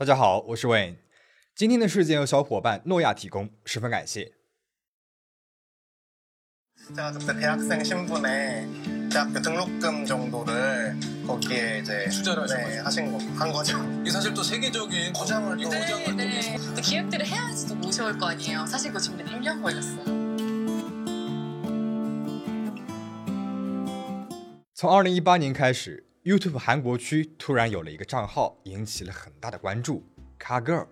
[0.00, 0.96] 大家好，我是 Wayne。
[1.54, 4.32] 今天的事件由小伙伴诺亚提供，十分感谢。
[24.74, 26.09] 从二零一八年开始。
[26.24, 30.04] ，YouTube 韩国区突然有了一个账号，引起了很大的关注。
[30.38, 30.86] Car Girl，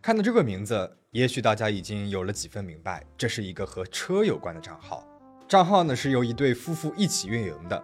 [0.00, 5.06] 看到这个名字，也许大家已经有了几分明白，这是一个和车有关的账号。
[5.48, 7.82] 账号呢是由一对夫妇一起运营的，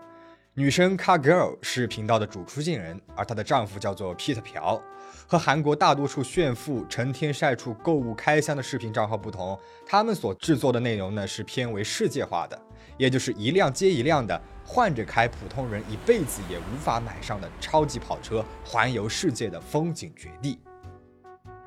[0.54, 4.80] 女生 Car Girl 是频道的主出镜人，而她的丈夫叫做 Peter 朴。
[5.28, 12.60] 和韩国大多数炫富、成天晒出购物开箱的视频账号不同，他们所制作的内容呢是偏为世界化的，
[12.96, 14.40] 也就是一辆接一辆的
[14.76, 20.58] 换着开普通人一辈子也无法买上的超级跑车，环游世界的风景绝地。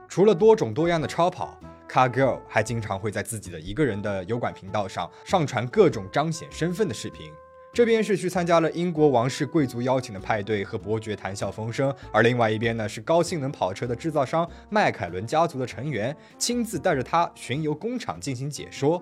[0.07, 7.31] 除了多种多样的超跑，Car Girl 还经常会在自己的一个人的油管频道上上传各种彰显身份的视频。
[7.73, 19.01] 这边是去参加了英国王室贵族邀请的派对，和伯爵谈笑风生；而另外一边呢，是高性能跑车的制造商迈凯伦家族的成员亲自带着他巡游工厂进行解说。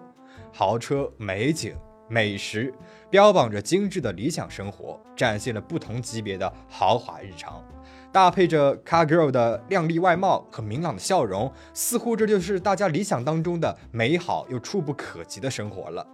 [0.53, 1.75] 豪车、美景、
[2.07, 2.73] 美食，
[3.09, 7.63] 标榜着精致的理想生活，展现了不同级别的豪华日常。
[8.11, 16.07] 搭配着 Car Girl 的靓丽外貌和明朗的笑容，似乎这就是大家理想当中的美好又触不可及的生活了。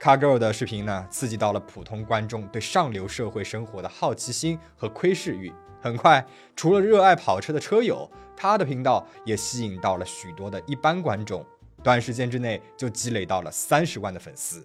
[0.00, 5.52] Car Girl 的视频呢，刺激到了普通观众对上流社会生活的好奇心和窥视欲。
[5.80, 6.24] 很快，
[6.56, 11.44] 除了热爱跑车的车友，他的频道也吸引到了许多的一般观众，
[11.82, 14.64] 短时间之内就积累到了三十万的粉丝。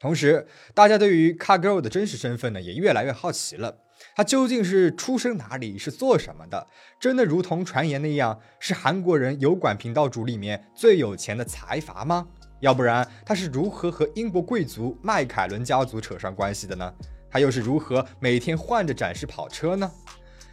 [0.00, 3.76] 同时，大家对于 Car Girl 的真实身份呢，也越来越好奇了。
[4.16, 6.66] 她究竟是出生哪里，是做什么的？
[6.98, 12.26] 真的如同传言那样，是韩国人油管频道主里面最有钱的财阀吗？
[12.60, 16.90] 要不然，她是如何和英国贵族迈凯伦家族扯上关系的呢？
[17.30, 19.92] 她又是如何每天换着展示跑车呢？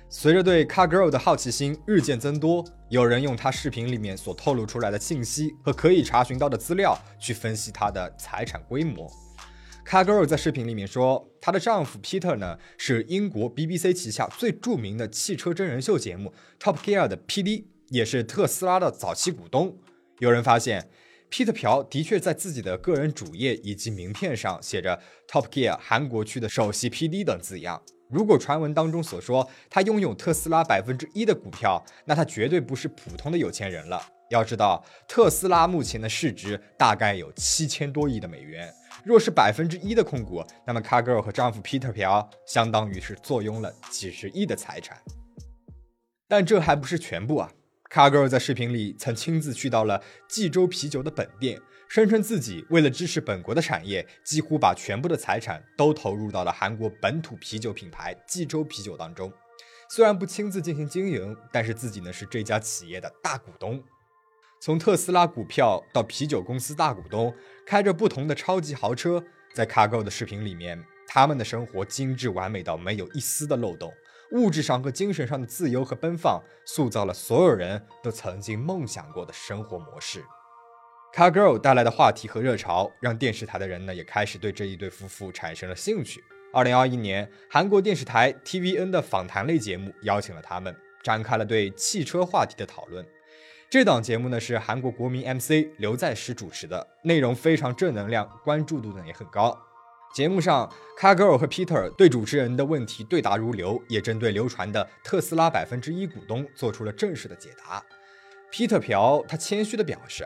[0.10, 9.10] 随着对 Car Girl 的好奇心日渐增多，有人用她视频里面所透露出来的信息和可以查询到的资料去分析她的财产规模。
[9.88, 19.78] Car Girl 在视频里面说，她的丈夫 Peter 呢是英国 BBC 旗下最著名的汽车真人秀节目 Top Gear 的 PD，也是特斯拉的早期股东。
[20.20, 20.90] 有人发现
[21.32, 27.82] ，Peter 朴的确在自己的个人主页以及名片上写着 Top Gear 韩国区的首席 PD 等字样。
[28.10, 34.02] 如果传闻当中所说他拥有特斯拉百分之一的股票，那他绝对不是普通的有钱人了。
[34.32, 38.70] 要知道，特斯拉目前的市值大概有七千多亿的美元。
[39.04, 45.02] 若是百分之一的控股，那么 Car Girl 和丈夫 Peter 朴相当于是坐拥了几十亿的财产。
[46.28, 47.50] 但这还不是全部啊
[47.90, 59.32] ！Car Girl 在视频里曾亲自去到了济州啤酒的本店，声称自己为了支持本国的产业，几乎把全部的财产都投入到了韩国本土啤酒品牌济州啤酒当中。
[59.90, 63.82] 虽然不亲自进行经营，但是自己呢是这家企业的大股东。
[64.60, 67.34] 从特斯拉股票到啤酒公司大股东，
[67.66, 69.24] 开着不同的超级豪车，
[69.54, 73.94] 在 Car Girl 的视频里面，他们的生活精致完美到没有一丝的漏洞，
[74.32, 80.24] 物质上和精神上的自由和奔放，塑造了所有人都曾经梦想过的生活模式。
[81.14, 86.22] Car Girl 带来的话题和热潮，让电视台的人呢也开始对这一对夫妇产生了兴趣。
[86.52, 93.06] 二零二一年，韩国电视台 TVN 的访谈类节目邀请了他们，展开了对汽车话题的讨论。
[93.70, 99.58] 这档节目呢是韩国国民 MC 刘在石主持的，内容非常正能量，关注度呢也很高。
[100.16, 107.84] 节目上，Car Girl 和 Peter 对主持人的问题对答如流，也针对流传的特斯拉百分之一股东做出了正式的解答。
[108.54, 110.26] Peter 朴他谦虚地表示，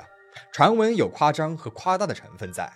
[0.53, 2.72] 传闻有夸张和夸大的成分在。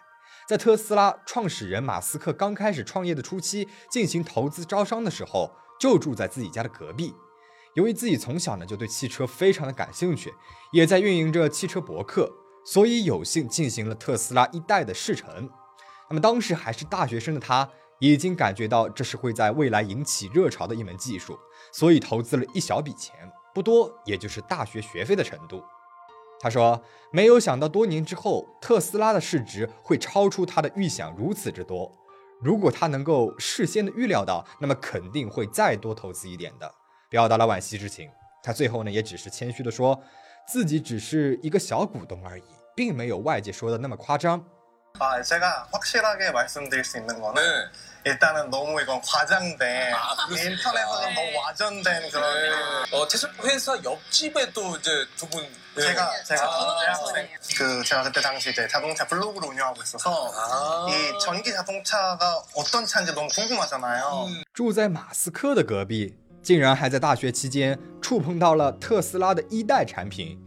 [0.49, 7.13] 在特斯拉创始人马斯克刚开始创业的初期，进行投资招商的时候，就住在自己家的隔壁。
[7.75, 10.33] 由于自己从小呢就对汽车非常的感兴趣，
[10.71, 12.31] 也在运营着汽车博客，
[12.65, 15.49] 所以有幸进行了特斯拉一代的试乘。
[16.09, 17.69] 那么当时还是大学生的他，
[17.99, 21.37] 已经感觉到这是会在未来引起热潮的一门技术，
[21.73, 23.13] 所以投资了一小笔钱，
[23.53, 25.61] 不多，也就是大学学费的程度。
[26.39, 26.81] 他说
[27.11, 31.91] ：“没有想到多年之后，特斯拉的市值会超出他的预想如此之多。
[32.41, 36.73] 如果他能够事先的预料到，那么肯定会再多投资一点的。”
[37.08, 38.10] 表达了惋惜之情。
[38.42, 40.00] 他最后呢，也只是谦虚的说，
[40.46, 42.42] 自己只是一个小股东而已，
[42.74, 44.44] 并没有外界说的那么夸张。
[44.98, 48.10] 아, 제가 확실하게 말씀드릴 수 있는 거는 네.
[48.10, 50.50] 일단은 너무 이건 과장된 아, 그렇습니까?
[50.50, 51.14] 인터넷에서 네.
[51.14, 52.42] 너무 와전된 그런
[52.90, 52.96] 네.
[52.96, 55.46] 어, 테슬라 회사 옆집에 또 이제 두 분.
[55.76, 55.82] 네.
[55.82, 60.86] 제가 제가 아, 대학생 그 제가 그때 당시 이제 자동차 블로그를 운영하고 있어서 아.
[60.90, 64.26] 이 전기 자동차가 어떤 차인지 너무 궁금하잖아요.
[64.26, 70.39] 嗯住在马斯克的隔壁， 竟然还在大学期间触碰到了特斯拉的一代产品。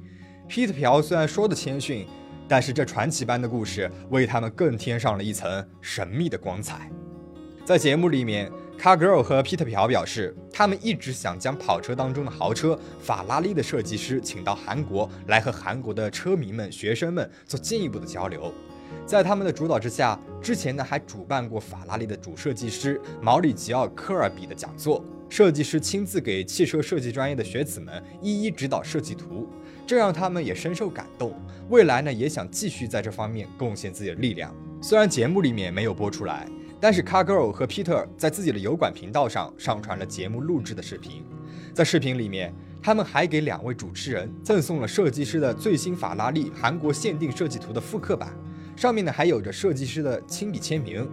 [0.48, 2.06] Pete 朴虽然说的谦逊，
[2.46, 6.88] 但是这传奇般的故事为他们更添上了一层神秘的光彩。
[7.64, 8.48] 在节目里面
[8.78, 18.54] ，Car Girl 和 Pete 朴表示，他们一直想将跑车当中的豪车法拉利的设计师请到韩国来和韩国的车迷们、学生们做进一步的交流。
[19.04, 29.48] 在他们的主导之下，之前呢还主办过法拉利的主设计师毛里吉奥·科尔比的讲座，设计师亲自给汽车设计专业的学子们一一指导设计图，
[29.86, 31.34] 这让他们也深受感动。
[31.68, 34.54] 未来呢也想继续在这方面贡献自己的力量。
[34.80, 36.48] 虽然节目里面没有播出来，
[36.80, 41.24] 但是 Car Girl 和 Peter 在自己的油管频道上上传了节目录制的视频，
[41.72, 42.54] 在视频里面。
[42.80, 48.32] 他们还给两位主持人赠送了设计师的最新法拉利韩国限定设计图的复刻版，
[48.76, 51.06] 上面呢还有着设计师的亲笔签名。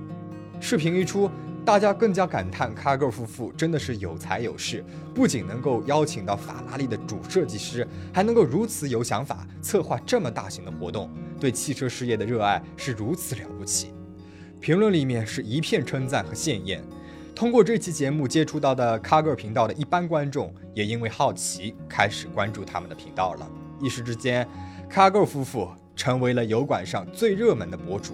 [0.61, 1.29] 视频一出，
[1.65, 4.85] 大家更加感叹 Cargo 夫妇真的是有才有势，
[5.15, 11.09] 不仅能够邀请到法拉利的主设计师，还能够如此有想法，策划这么大型的活动，
[11.39, 13.91] 对汽车事业的热爱是如此了不起。
[14.61, 16.83] 评论里面是一片称赞和羡艳。
[17.33, 23.51] 通过这期节目接触到的 Cargo 频道的一般观众，也因为好奇开始关注他们的频道了。
[23.81, 24.47] 一时之间
[24.89, 28.13] ，Cargo 夫妇成为了油管上最热门的博主，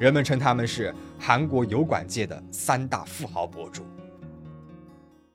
[0.00, 3.84] 人们称他们是韩国油管界的三大富豪博主。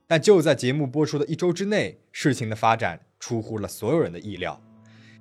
[0.08, 4.60] 但就在节目播出的一周之内，事情的发展出乎了所有人的意料。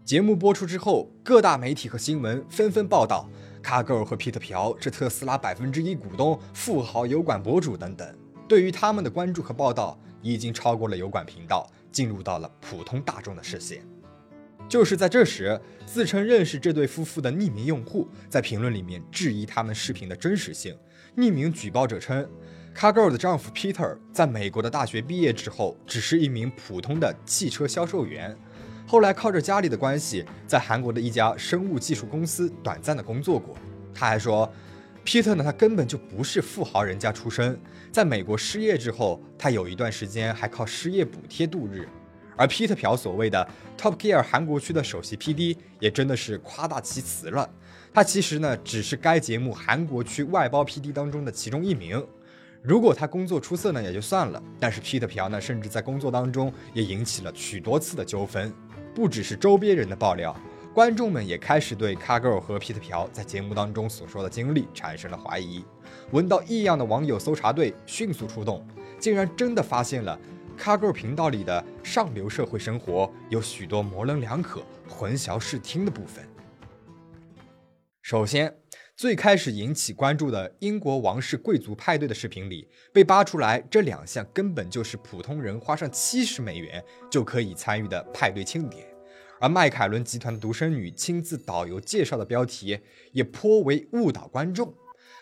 [0.02, 3.28] 节目播出之后，各大媒体和新闻纷纷报道。
[3.62, 8.18] 卡格尔和皮特朴是特斯拉百分之一股东、富豪油管博主等等，
[8.48, 13.82] 对于他们的关注和报道已经超过了油管频道，进入到了普通大众的视线。
[14.68, 20.76] 就是在这时，自称认识这对夫妇的匿名用户在评论里面质疑他们视频的真实性。
[21.16, 22.28] 匿名举报者称，
[22.74, 28.36] 卡格尔的丈夫 Peter 在美国的大学毕业之后，只是一名普通的汽车销售员。
[28.86, 33.56] 后来靠着家里的关系，在韩国的一家生物技术公司短暂的工作过。
[33.94, 34.52] 他还说
[35.04, 37.58] ，Peter 呢，他根本就不是富豪人家出身，
[37.92, 41.88] 在美国失业之后，他有一段时间还靠失业补贴度日。
[42.36, 43.46] 而 Peter 朴所谓的
[43.78, 47.48] Top Gear 韩国区的首席 PD，也真的是夸大其词了。
[47.92, 52.04] 他其实呢，只是该节目韩国区外包 PD 当中的其中一名。
[52.60, 54.42] 如果他工作出色呢，也就算了。
[54.58, 58.52] 但是 Peter 朴呢，甚至在工作当中也引起了许多次的纠纷。
[58.94, 60.34] 不只是周边人的爆料，
[60.72, 65.64] 观众们也开始对 Cargirl 和 Pete 朴在节目当中所说的经历产生了怀疑。
[66.10, 68.66] 闻到异样的网友搜查队迅速出动，
[68.98, 70.18] 竟然真的发现了
[70.58, 76.26] Cargirl 频道里的上流社会生活有许多模棱两可、混淆视听的部分。
[78.00, 78.56] 首先，
[78.96, 88.86] 最开始引起关注的英国王室贵族派对的视频里，被扒出来这两项根本就是普通人花上七十美元就可以参与的派对庆典，
[89.40, 92.78] 而迈凯伦集团独生女亲自导游介绍的标题
[93.12, 94.72] 也颇为误导观众。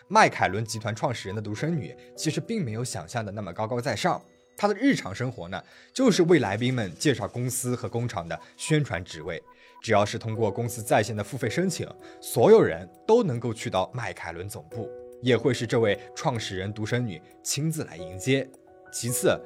[0.09, 4.21] 迈凯伦集团创始人的独生女其实并没有想象的那么高高在上，
[4.63, 5.61] 他的日常生活呢，
[5.93, 9.43] 就是为来宾们介绍公司和工厂的宣传职位。
[9.81, 11.85] 只要是通过公司在线的付费申请，
[12.21, 14.89] 所有人都能够去到迈凯伦总部，
[15.21, 18.49] 也会是这位创始人独生女亲自来迎接。
[18.89, 19.37] 其次，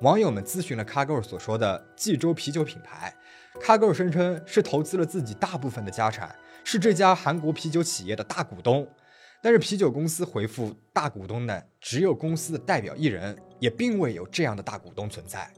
[0.00, 3.14] 网友们咨询了 Cargo 所说的济州啤酒品牌
[3.62, 8.88] ，Cargo 声称是投资了自己大部分的家产，是这家韩国啤酒企业的大股东。
[9.40, 15.50] 但是啤酒公司回复，大股东呢只有公司的代表一人，也并未有这样的大股东存在。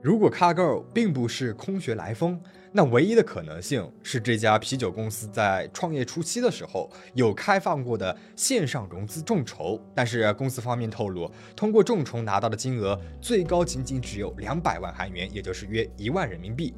[0.00, 2.40] 如果 Cargo 并不是空穴来风，
[2.72, 16.72] 那唯一的可能性是这家啤酒公司在创业初期的时候有开放过的线上融资众筹，但是公司方面透露，通过众筹拿到的金额最高仅仅只有两百万韩元，也就是约一万人民币，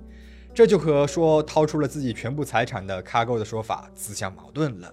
[0.52, 4.92] 这就和说掏出了自己全部财产的 Cargo 的说法自相矛盾了。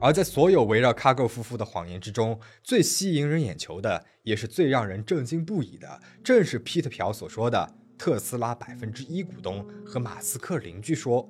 [0.00, 11.28] 而在所有围绕 Cargo 夫妇的谎言之中，最吸引人眼球的，也是最让人震惊不已的，正是 Pete 朴所说的特斯拉百分之一股东和马斯克邻居说。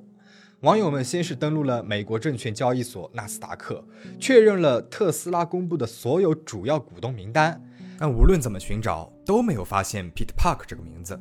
[0.60, 3.82] 网友们先是登录了美国证券交易所纳斯达克，
[4.20, 7.62] 确认了特斯拉公布的所有主要股东名单，
[7.98, 11.18] 但无论怎么寻找，都没有发现 Pete Park 这个名字。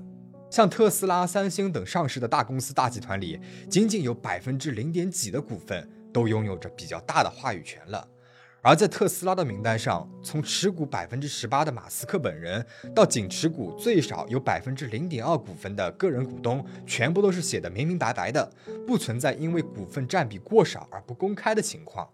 [0.50, 3.40] 像特斯拉、三星等上市的大公司大集团里，
[3.70, 5.88] 仅仅有百分之零点几的股份。
[6.18, 8.08] 都拥有着比较大的话语权了。
[8.64, 18.52] 而在特斯拉的名单上，从持股百分之十八的马斯克本人，到仅持股最少有百分之零点二股份的个人股东，全部都是写的明明白白的，
[18.88, 22.10] 不存在因为股份占比过少而不公开的情况。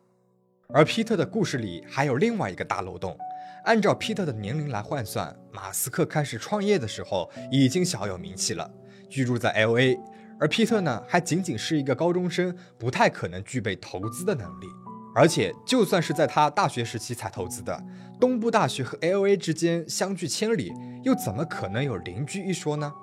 [0.67, 3.17] 而皮特的故事里还有另外一个大漏洞，
[3.63, 8.69] 按照皮特的年龄来换算，马斯克开始创业的时候已经小有名气了，
[9.10, 9.98] 居住在 L A，
[10.43, 14.67] 而皮特呢还仅仅是一个高中生，不太可能具备投资的能力。
[15.15, 17.81] 而且，就算是在他大学时期才投资的，
[18.19, 20.73] 东部大学和 L A 之间相距千里，
[21.05, 22.93] 又怎么可能有邻居一说呢？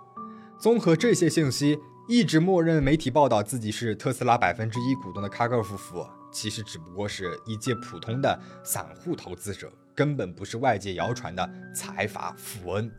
[0.60, 1.78] 综合这些信息，
[2.10, 12.90] 一直默认媒体报道自己是特斯拉百分之一股东的卡格尔夫妇，其实只不过是一介普通的散户投资者，根本不是外界谣传的财阀富翁。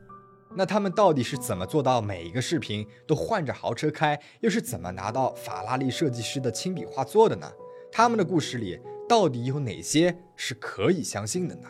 [0.56, 7.52] 那他们到底是怎么做到每一个视频都换着豪车开，又是怎么拿到法拉利设计师的亲笔画作的呢？
[7.92, 8.80] 他们的故事里。
[9.10, 11.68] 到底有哪些是可以相信的呢？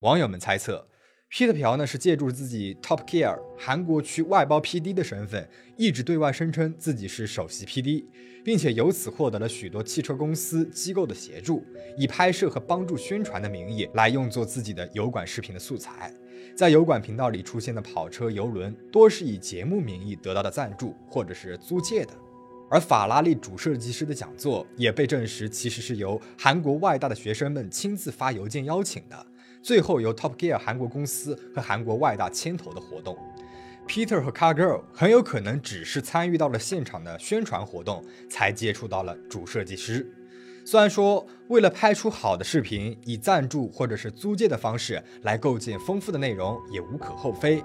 [0.00, 0.86] 网友们猜测
[1.32, 8.04] ，Peter 朴呢是借助自己 Top Gear 韩国区外包 PD 的身份，一直对外声称自己是首席 PD，
[8.44, 11.64] 并且由此获得了许多汽车公司机构的协助，
[11.96, 16.12] 以拍摄和帮助宣传的名义来用作自己的油管视频的素材。
[16.56, 22.14] 在油管频道里出现的跑车、游轮，多是以节目名义得到的赞助或者是租借的。
[22.70, 29.26] 而法拉利主设计师的讲座也被证实，其实是由韩国外大的学生们亲自发邮件邀请的，
[29.62, 33.14] 最后由 Top Gear 韩国公司和韩国外大牵头的活动。
[33.86, 40.10] Peter 和 Car Girl 很有可能只是参与到了现场的宣传活动，才接触到了主设计师。
[40.66, 47.62] 虽然说为了拍出好的视频，以赞助或者是租借的方式来构建丰富的内容也无可厚非，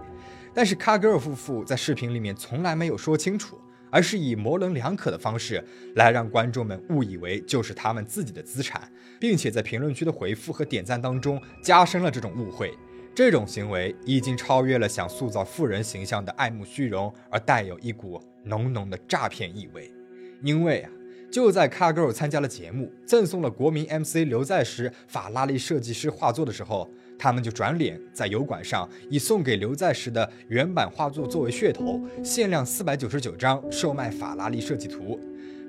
[0.54, 3.60] 但是卡格尔夫妇在视频里面从来没有说清楚。
[3.94, 5.62] 而是以模棱两可的方式
[5.96, 8.90] 来让观众们误以为就是他们自己的资产，
[9.20, 12.74] 并且在评论区的回复和点赞当中加深了这种误会。
[13.14, 19.94] 这种行为已经超越了想塑造富人形象的爱慕虚荣，而带有一股浓浓的诈骗意味。
[20.42, 20.90] 因为啊，
[21.32, 26.90] 就在 Car Girl 参加了节目，赠送了国民 MC 刘在石法拉利设计师画作的时候。
[27.24, 35.20] 他们就转脸在油管上以送给刘在石的原版画作作为噱头，限量四百九十九张售卖法拉利设计图，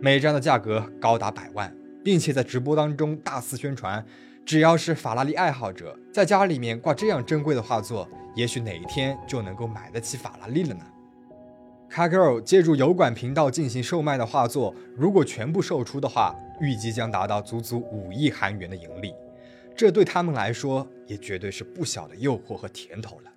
[0.00, 1.70] 每张的价格高达百万，
[2.02, 4.02] 并且在直播当中大肆宣传，
[4.46, 10.84] 只要是法拉利爱好者，在家里面挂这样珍贵的画作，也许哪一天就能够买得起法拉利了呢
[11.92, 19.12] ？Car Girl 借助油管频道进行售卖的画作，如果全部售出的话，预计将达到足足五亿韩元的盈利。
[19.76, 23.30] 这对他们来说也绝对是不小的诱惑和甜头了。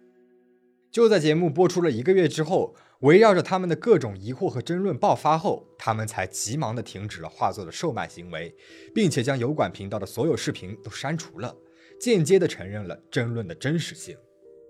[0.90, 8.56] 就在节目播出了一个月之后，围绕着他们的各种疑惑和争论爆发后，他们才急忙的停止了画作的售卖行为，
[8.94, 11.54] 并且将油管频道的所有视频都删除了，
[12.00, 14.16] 间接的承认了争论的真实性。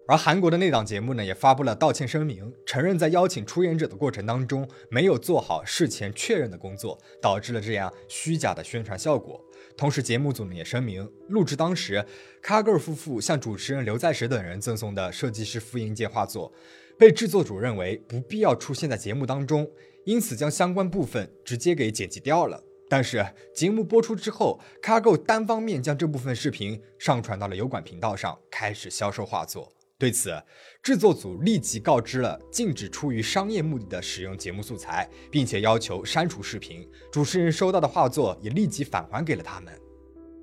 [0.08, 9.44] 而韩国的那档节目呢，也发布了道歉声明，承认在邀请出演者的过程当中没有做好事前确认的工作，导致了这样虚假的宣传效果。
[9.76, 12.06] 同时，节目组呢也声明，录制当时
[12.40, 16.54] 卡格尔夫妇向主持人刘在石等人赠送的设计师复印件画作，
[17.00, 19.68] 被制作组认为不必要出现在节目当中，
[20.06, 22.64] 因此将相关部分直接给剪辑掉了。
[22.88, 29.75] 但是节目播出之后，Cargo 单方面将这部分视频上传到了油管频道上，开始销售画作。
[29.98, 30.44] 对此，
[30.84, 36.86] 制作组立即告知了禁止出于商业目的的使用节目素材，并且要求删除视频。
[37.10, 39.74] 主持人收到的画作也立即返还给了他们。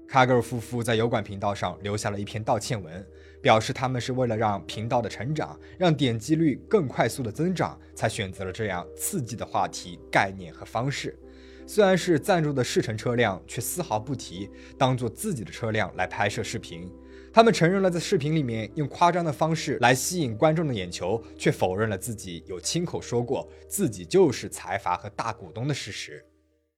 [0.08, 3.06] 卡格尔夫妇在油管频道上留下了一篇道歉文，
[3.42, 11.18] 表示他们是为了让频道的成长，让点击率更快速的增长，才选择了这样刺激的话题、概念和方式。
[11.66, 16.90] 虽然是赞助的试乘车辆，却丝毫不提当做自己的车辆来拍摄视频。
[17.34, 26.22] 他们承认了在视频里面用夸张的方式来吸引观众的眼球，却否认了自己有亲口说过自己就是财阀和大股东的事实。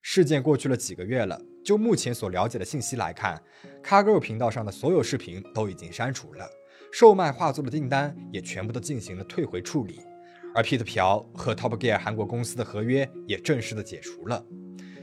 [0.00, 3.42] 事件过去了几个月了，就目前所了解的信息来看
[3.82, 6.48] ，Cargo 频道上的所有视频都已经删除了，
[6.92, 9.98] 售卖画作的订单也全部都进行了退回处理，
[10.54, 14.46] 而 Peter 朴和 Top Gear 韩国公司的合约也正式的解除了。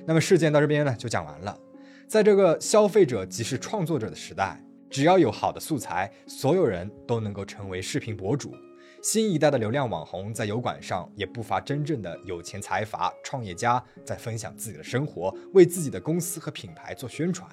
[0.07, 1.59] 那么事件到这边呢就讲完了。
[2.07, 4.63] 在这个消费者即是创作者的时代。
[4.91, 8.53] 只要有好的素材，所有人都能够成为视频博主。
[9.01, 17.49] 新一代的流量网红在油管上也不乏真正的有钱财阀、创业家在分享自己的生活，为自己的公司和品牌做宣传。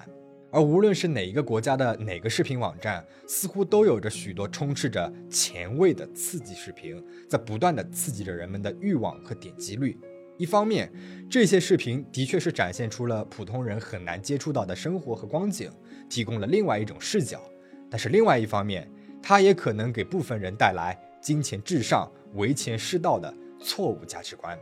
[0.51, 9.97] 而无论是哪一个国家的哪个视频网站，似乎都有着许多充斥着前卫的刺激视频，在不断的刺激着人们的欲望和点击率。
[10.37, 10.91] 一方面，
[11.29, 15.69] 这些视频的确是展现出了普通人很难接触到的生活和光景，
[16.09, 17.37] 提供了另外一种视角；
[17.89, 18.89] 但是另外一方面，
[19.21, 24.57] 它也可能给部分人带来金钱至上、唯钱是道的错误价值观。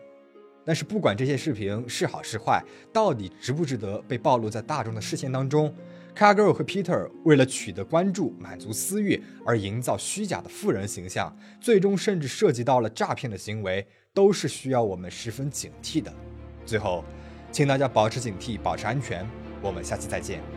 [0.66, 2.62] 但是不管这些视频是好是坏，
[2.92, 5.74] 到底值不值得被暴露在大众的视线当中
[6.14, 13.88] ，Cargirl 和 Peter 为了取得关注、满足私欲而营造虚假的富人形象，最终甚至涉及到了诈骗的行为。
[14.14, 16.12] 都是需要我们十分警惕的。
[16.66, 17.06] 最后，
[17.52, 19.24] 请大家保持警惕，保持安全。
[19.62, 20.57] 我们下期再见。